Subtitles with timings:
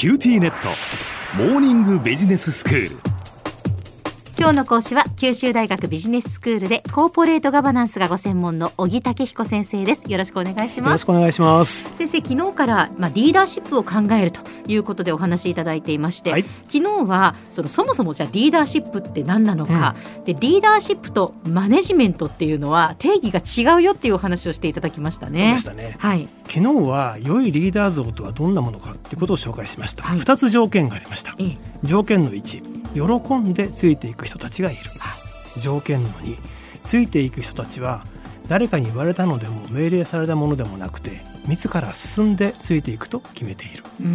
[0.00, 0.70] QTnet
[1.36, 3.09] モーニングビジネススクール。
[4.40, 10.10] 今日の講師は九州大学ビジネススクールでコーポレートガバナンスがご専門の小木武彦先生です。
[10.10, 10.90] よろしくお願いします。
[10.90, 11.84] よろしくお願いします。
[11.98, 16.44] 先生昨日からまあリーダーシップを考えるということでお話しいただいていまして、はい。
[16.68, 19.94] 昨日はそのそもそもじゃあリーダーシップって何なのか、
[20.24, 25.96] でリーダーシップとマネジメントっていうのは定義が違うよっていうお話をしていただきましたそうねでしたね。
[25.98, 26.26] はい。
[26.48, 30.02] 昨日は良いリーダー像とはどんなものかっていうことを紹介しました。
[30.02, 30.18] はい。
[30.18, 31.36] 二、つ条件がありました。
[31.38, 31.58] ええ。
[31.82, 32.62] 条件の一、
[32.94, 34.80] 喜んでついていく人たちがいる。
[35.58, 36.36] 条件の二、
[36.84, 38.04] ついていく人たちは
[38.48, 43.84] 誰かに言われたのでも命令されたものでもなくて自ら進んでついていくと決めている。
[44.00, 44.10] うんう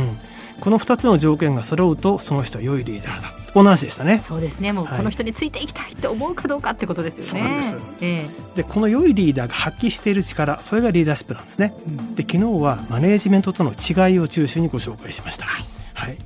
[0.00, 0.18] ん、
[0.60, 3.28] この二つの条件が揃うとその人は良いリーダーだ。
[3.52, 4.20] この話でしたね。
[4.24, 7.62] そうですねもうはいこの人についていきたいって思うかどうかってことですよね。
[7.62, 11.74] そうなんですええでこの良いリーダーが発揮している力それがリーダーシップなんですね。
[11.86, 15.64] うんで昨日はマネージメントとの違いを中心にご紹介しました、はい
[15.94, 16.18] はい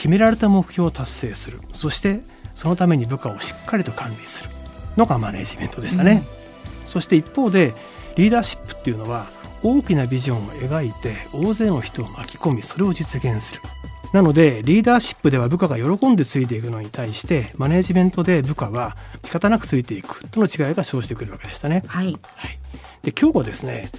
[0.00, 1.60] 決められた目標を達成する。
[1.74, 2.20] そして
[2.54, 4.48] そのために部下をしっかりと管理する。
[4.96, 6.26] のがマネージメントでしたね、
[6.86, 7.74] そして一方で
[8.16, 9.28] リーダーシップっていうのは
[9.62, 13.60] 大きなビジョンを描いて大勢の人を巻き込みそれを実現する。
[14.14, 21.82] なのでリーダーシップでは部下が喜んでついていくのに対してマネージメントで部下は仕方なくついていくとの違いが生じてくるわけでしたね。
[21.86, 22.18] はい。
[22.36, 22.58] はい、
[23.02, 23.90] で今日はですね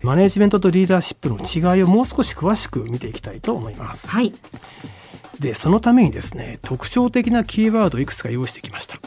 [0.00, 4.10] マネジメントとリーダーシップの違いをもう少し詳しく見ていきたいと思います。
[4.10, 4.32] はい
[5.40, 8.98] でそのためにですね特徴的なキーワードをいくつか用意してきました、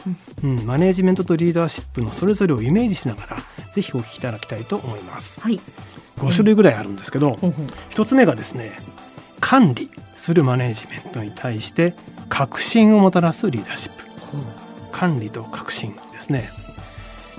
[0.42, 0.66] うん。
[0.66, 3.36] マネジメントとリーダーシップのそれぞれをイメージしながら
[3.72, 5.40] ぜひお聞きいただきたいと思います。
[5.40, 5.60] はい。
[6.18, 8.72] 5種類ぐらいあるんですけど、ほうほう1つ目がですね
[9.40, 11.94] 管理するマネジメントに対して
[12.28, 14.04] 革新をもたらすリーダーシップ。
[14.20, 14.40] ほう。
[14.90, 16.48] 管理と革新ですね。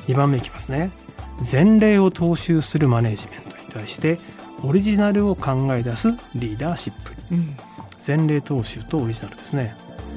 [0.08, 0.92] 2番目いきますね。
[1.40, 4.20] 前例を踏襲するマネジメントに対して
[4.64, 7.12] オリジナルを考え出すリーダーシップ。
[7.32, 7.58] うん
[8.06, 9.76] 前例踏襲とオリジナルですね。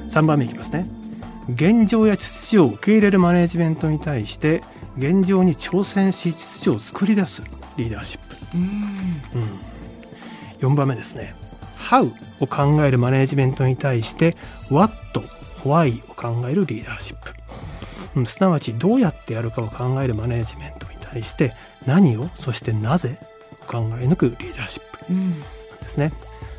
[0.09, 0.85] 3番目いきますね。
[1.53, 4.61] 現状や秩序を受け入れるマネジメントに対して
[4.97, 7.43] 現状に挑戦し秩序を作り出す
[7.77, 8.35] リーダーシップ。
[8.55, 9.41] うん。
[10.61, 11.33] うん、4番目ですね
[11.89, 14.35] 「How」を考えるマネジメントに対して
[14.69, 14.93] 「What」
[15.63, 17.33] 「Why」を考えるリーダーシップ、
[18.15, 21.55] うん、すなわちどうやってやるかを考えるマネジメントに対して
[21.87, 23.17] 何をそしてなぜ
[23.51, 25.13] を考え抜くリーダーシップ。
[25.13, 25.29] うん。
[25.31, 25.39] なん
[25.81, 26.11] ですね。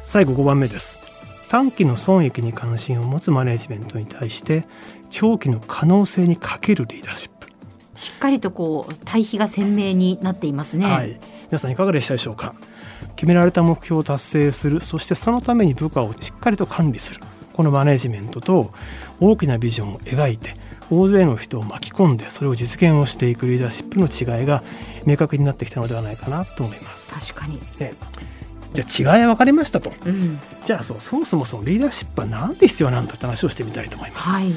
[0.07, 1.10] 最後5番目です
[1.51, 4.69] 短期の損益に関心を持つマネジメントに対して
[5.11, 7.49] 長期の可能性にかけるリーダーシップ
[7.97, 10.87] しっかりとこう対比が鮮明になっていますね。
[10.87, 12.55] はい、皆さんいかがでしたでしょうか？
[13.17, 17.21] 決められた目標を達成するそしてそのために部下をしっかりと管理する
[17.53, 18.73] このマネジメントと
[19.19, 20.55] 大きなビジョンを描いて
[20.89, 24.63] 大勢の人を巻き込んでそれを実現をしていくリーダーシップの違いが
[25.05, 27.11] 明確になってきたのではないかなと思います。
[27.11, 27.59] 確かに。
[27.81, 27.95] ね、
[28.73, 29.93] じゃあ違いは分かりましたと。
[30.07, 30.39] うん。
[30.65, 34.29] じゃあそうそもそもそのリーダーシップは何で必要なんだって話をしてみたいと思います。
[34.31, 34.53] はい。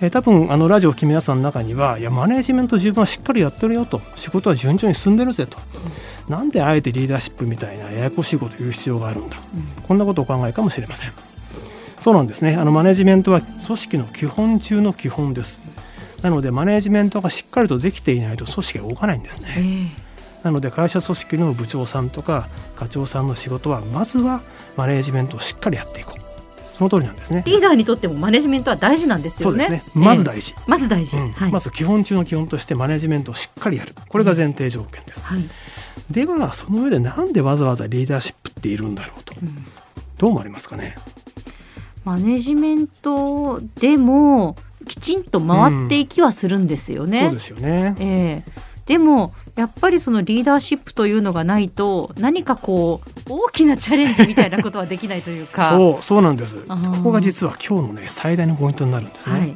[0.00, 4.02] えー多分あのラジオを聞く皆さんの中にはいやマネージメント自分はしっかりやってるよと。
[4.14, 5.56] 仕事は順調に進んでるぜと、
[6.28, 9.38] なんであえてリーダーシップみたいなややこしいことを言う必要があるんだ、
[9.88, 11.12] こんなことをお考えかもしれません。
[11.98, 12.56] そうなんですね。
[12.56, 15.62] あのマネジメントは組織の基本中の基本です。
[16.22, 20.05] なのでマネジメントがしっかりとできていないと組織が動かないんですえねえ
[20.46, 24.42] なので会社組織の部長さんとか課長さんの仕事はまずは
[24.76, 26.20] マネジメントをしっかりやっていこう。
[26.72, 27.42] その通りなんですね。
[27.46, 29.64] リーダーにとってもマネジメントは大事なんですよね。
[29.64, 30.04] そうですね。
[30.04, 31.16] まず大事、ええまず大事。
[31.16, 31.32] うん。
[31.32, 31.50] はい。
[31.50, 33.92] まず基本中の基本としてマネジメントをしっかりやる。
[34.08, 35.44] これが前提条件です、はい。
[36.12, 39.34] ではその上でなんでわざわざリーダーシップっているんだろうと。
[39.42, 39.64] うん。
[40.18, 40.94] どう思われますかね？
[42.04, 44.54] マネジメントでも
[44.86, 47.22] きちんと回っていきはするんですよね。
[47.22, 47.96] そうですよね。
[47.98, 55.70] ええでもやっぱりそのリーダーシップというのがないと何かこう大きなチャレンジみたいなことはできないというか。
[55.76, 56.56] そうそうなんです。
[56.56, 59.54] ここが実は今日のね最大のポイントになるんですね、はい。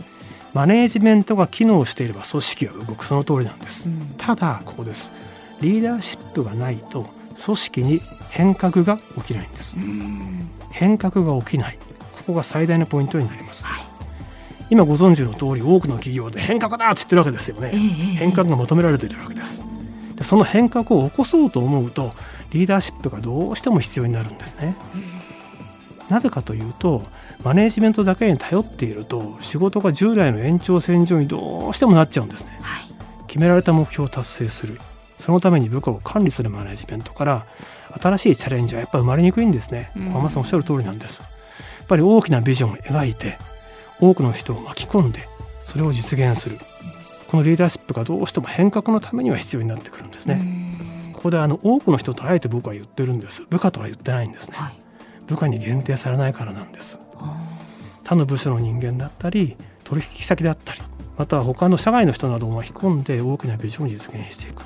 [0.53, 4.15] マネージメントが機能していれば組織は動くその通りなんです、うん。
[4.19, 5.13] ただここです。
[5.61, 7.07] リーダーシップがないと
[7.45, 9.77] 組織に変革が起きないんです。
[9.77, 10.51] うん。
[10.73, 11.79] 変革が起きない。
[12.19, 13.67] ここが最大のポイントになります。
[13.67, 13.90] はい。
[14.71, 19.63] 今ご存知の通り多くの企業で変革だって言ってるわけですよね、変革が求められているわけです。
[20.15, 22.13] でその変革を起こそうと思うと
[22.53, 24.77] リーダーシップがどうしても必要になるんですね。
[26.09, 27.05] なぜかというと
[27.45, 32.59] マネージメントだけに頼っていると仕事が従来の延長線上にどうしてもなっちゃうんですね。
[32.61, 32.91] はい。
[33.29, 34.81] 決められた目標を達成する。
[35.19, 37.47] そのために部下を管理するマネジメントから
[38.01, 39.93] 新しいチャレンジはやっぱ生まれにくいんですね。
[39.97, 40.07] うん。
[40.07, 41.21] 小浜さんおっしゃる通りなんです。
[41.21, 41.27] や
[41.85, 43.39] っぱり大きなビジョンを描いて
[44.01, 45.29] 多くの人を巻き込んで
[45.65, 46.59] それを実現する。
[47.29, 50.41] このリーダーシップがどうしても変革のためには必要になってくるんですね、
[51.07, 51.13] うん。
[51.13, 53.47] ここであの多くの人とあえて僕は言ってるんです。
[53.49, 54.57] 部下とは言ってないんですね。
[54.57, 54.81] はい。
[55.29, 56.99] 部下に限定されないからなんです。
[57.19, 57.37] あ
[58.03, 60.81] 他の部署の人間だったり取引先だったり
[61.17, 64.65] または他の社外の人などを巻き込んで大きなビジョンを実現していく。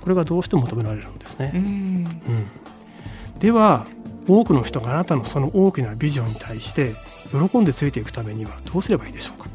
[0.00, 1.50] これがどうしても求められるんですね。
[1.52, 1.66] ーう、ん。
[1.66, 3.86] うん、では
[4.28, 6.94] 多くの人があなたのその大きなビジョンに対して
[7.30, 9.48] 喜んでついていくためにはどうすればいいでしょうか？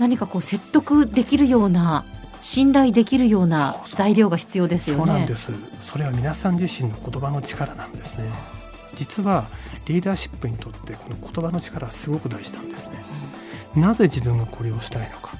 [0.00, 2.04] 何かこう説得できるような
[2.42, 5.04] 信頼できるような材料が必要ですよね。
[5.04, 5.52] そうなんです。
[5.80, 8.24] それは皆さん自身の言葉の力なんですね。
[8.96, 9.46] 実は
[9.86, 12.92] リーダーシップにとってこの言葉の力はすごく大事なんですね。
[13.76, 15.32] なぜ自分がこれをしたいのか？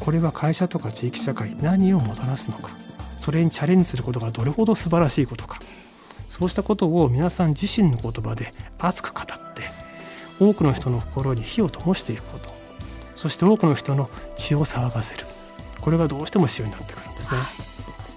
[0.00, 2.70] これは会社とか地域社会に何をもたらすのか？
[3.18, 5.60] それにチャレンジすることがどれほど素晴らしいことか？
[6.40, 9.62] そうしたことを皆さん自身の言葉で熱く語って
[10.40, 12.48] 多くの人の心に火を灯していくこと。
[13.14, 15.26] そして多くの人の血を騒がせる。
[15.82, 17.40] これがどうしても必要になってくるんですね。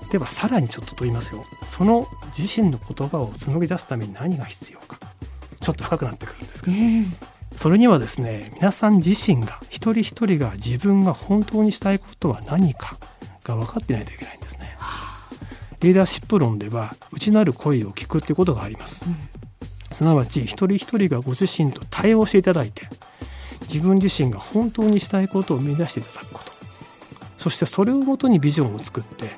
[0.09, 1.43] ではさらにちょっとと言いますよ。
[1.65, 4.97] その自身の言葉を紡ぎ出すために何が必要か。
[5.59, 6.77] ちょっと深くなってくるんですけど。
[6.77, 7.13] うん。
[7.57, 12.97] それにはですね皆さん自身が一人一人が自分が本当にしたいことは何か
[13.43, 14.77] が分かっていないといけないんですね
[15.83, 19.03] リーダーシップ論では内なる声を聞くっていうことがあります。
[19.05, 19.17] うん。
[19.91, 22.87] すなわち一人一人がご自身と対応していただいて
[23.67, 26.51] 自分自身が本当にしたいことを見出していただくこと。
[27.37, 29.31] そしてそれをもとにビジョンを作って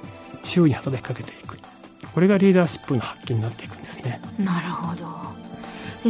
[0.43, 1.57] 周囲に働きかけていく。
[2.13, 4.21] これがリーダーシップの発揮になっていくんですね。
[4.37, 5.24] なるほど。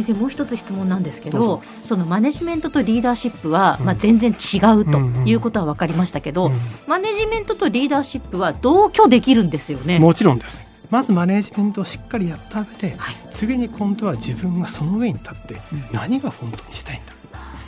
[0.02, 3.86] 先生もう一つ質問なんですけどそのマネジメントとリーダーシップは、うん。
[3.86, 6.56] まあ、全然違うとうんうんいうことは分かりましたけど、うん。
[6.86, 9.98] マネジメントとリーダーシップは同居できるんですよね？
[9.98, 10.68] もちろんです。
[10.90, 13.16] まずマネジメントをしっかりやった上ではい。
[13.30, 15.84] 次に今度は自分がその上に立ってうん。
[15.92, 17.12] 何が本当にしたいんだ？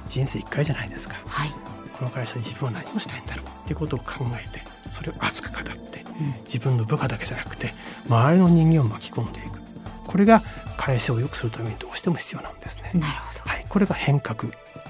[0.08, 1.16] 人生一回じゃないですか。
[1.26, 1.52] はい。
[1.98, 6.34] この会社で自分は何をしたいんだろうっていうことを考えてそれを熱く語ってうん。
[6.44, 7.72] 自分の部下だけじゃなくて
[8.08, 9.58] 周りの人間を巻き込んでいく。
[10.06, 10.42] これが
[10.88, 13.50] 会社を良くするためにどうしても必要なんですね、なるほど。
[13.50, 14.44] はい、これが変革。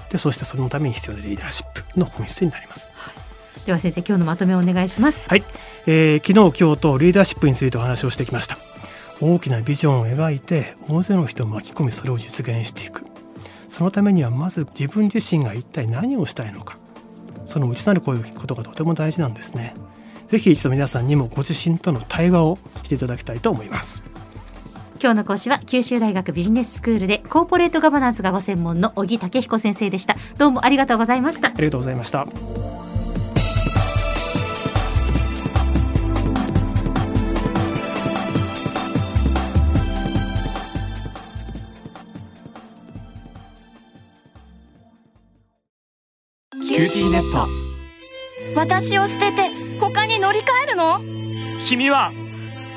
[0.09, 2.89] でそしてそのために必要なリーダーシップの本質になります。
[3.65, 5.19] では先生今日のまとめをお願いします。
[5.27, 5.43] はい、
[5.87, 8.57] えー昨日今日とリーダーシップについてお話をしてきました。
[9.19, 13.03] 大きなビジョンを描いて大勢の人を巻き込みそれを実現していく。
[13.67, 16.77] そのためにはまず自分自身が一体何をしたいのか。
[17.43, 19.75] その内なる声を聞くことがとても大事なんですね。
[20.27, 24.03] ぜひ一度皆さんにもご自身との対話をしていただきたいと思います
[25.01, 30.17] 今日の講師は九州大学ビジネススクールでコーポレートガバナンスがご専門の小木武彦先生でした。
[30.37, 31.51] どうもありがとうございましたあ。
[31.55, 32.25] りがとうございました
[46.61, 47.47] QTnet
[48.55, 49.49] 私を捨てて
[49.79, 50.99] 他に乗り換えるの？
[51.65, 52.11] 君は